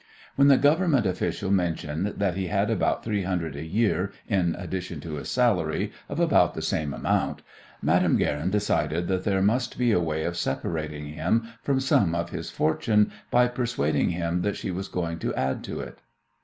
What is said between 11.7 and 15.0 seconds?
some of his fortune by persuading him that she was